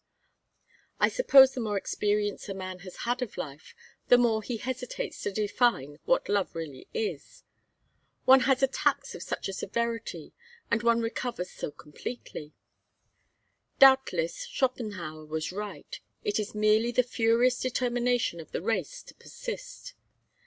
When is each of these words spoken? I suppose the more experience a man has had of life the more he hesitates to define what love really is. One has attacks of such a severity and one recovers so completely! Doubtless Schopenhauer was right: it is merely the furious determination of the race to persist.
I 0.99 1.09
suppose 1.09 1.53
the 1.53 1.59
more 1.61 1.77
experience 1.77 2.49
a 2.49 2.55
man 2.55 2.79
has 2.79 2.95
had 3.05 3.21
of 3.21 3.37
life 3.37 3.75
the 4.07 4.17
more 4.17 4.41
he 4.41 4.57
hesitates 4.57 5.21
to 5.21 5.31
define 5.31 5.99
what 6.05 6.27
love 6.27 6.55
really 6.55 6.87
is. 6.91 7.43
One 8.25 8.39
has 8.49 8.63
attacks 8.63 9.13
of 9.13 9.21
such 9.21 9.47
a 9.47 9.53
severity 9.53 10.33
and 10.71 10.81
one 10.81 11.01
recovers 11.01 11.51
so 11.51 11.69
completely! 11.69 12.55
Doubtless 13.77 14.45
Schopenhauer 14.47 15.23
was 15.23 15.51
right: 15.51 15.99
it 16.23 16.39
is 16.39 16.55
merely 16.55 16.91
the 16.91 17.03
furious 17.03 17.59
determination 17.59 18.39
of 18.39 18.53
the 18.53 18.61
race 18.63 19.03
to 19.03 19.13
persist. 19.13 19.93